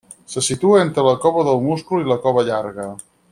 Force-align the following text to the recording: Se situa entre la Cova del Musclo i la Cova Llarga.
Se 0.35 0.41
situa 0.45 0.79
entre 0.85 1.03
la 1.07 1.13
Cova 1.25 1.43
del 1.51 1.61
Musclo 1.67 2.01
i 2.05 2.09
la 2.13 2.19
Cova 2.25 2.47
Llarga. 2.49 2.89